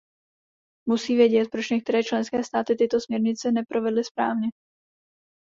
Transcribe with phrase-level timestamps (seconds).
[0.87, 4.47] Musíme vědět, proč některé členské státy tyto směrnice neprovedly správně.